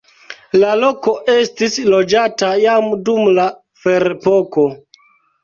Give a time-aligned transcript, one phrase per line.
[0.61, 3.47] La loko estis loĝata jam dum la
[3.85, 4.67] ferepoko.